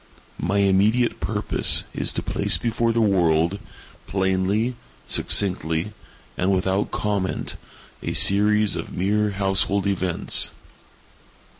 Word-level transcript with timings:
My 0.39 0.57
immediate 0.57 1.19
purpose 1.19 1.83
is 1.93 2.11
to 2.13 2.23
place 2.23 2.57
before 2.57 2.91
the 2.91 3.01
world, 3.03 3.59
plainly, 4.07 4.75
succinctly, 5.05 5.93
and 6.35 6.51
without 6.51 6.89
comment, 6.89 7.55
a 8.01 8.13
series 8.13 8.75
of 8.75 8.91
mere 8.97 9.29
household 9.29 9.85
events. 9.85 10.49